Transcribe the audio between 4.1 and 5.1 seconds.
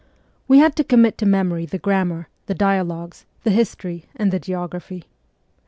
and the geography.